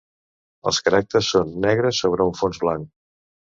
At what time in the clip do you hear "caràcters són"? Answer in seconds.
0.87-1.53